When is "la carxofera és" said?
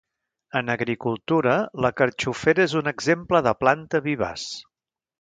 1.87-2.75